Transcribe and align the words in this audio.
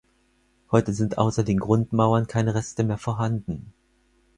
Heute 0.71 0.93
sind 0.93 1.19
außer 1.19 1.43
den 1.43 1.59
Grundmauern 1.59 2.25
keine 2.25 2.55
Reste 2.55 2.83
mehr 2.83 2.97
vorhanden. 2.97 3.71